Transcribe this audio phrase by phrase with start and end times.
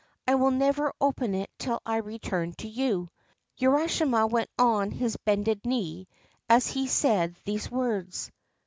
[0.27, 3.11] I will never open it till I return to you.'
[3.61, 6.07] Urashima went on his bended knee
[6.49, 8.31] as he said these words.